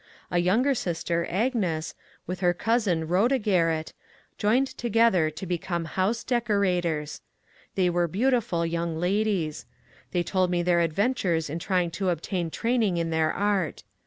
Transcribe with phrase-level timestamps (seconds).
[0.31, 1.93] A younger sister, Agnes,
[2.27, 3.93] and her cousin Shoda Garrett,
[4.39, 7.21] joined together to become house decorators.
[7.75, 9.67] They were beautiful young la dies.
[10.11, 13.83] They told me their adventures in trying to obtain training in their art.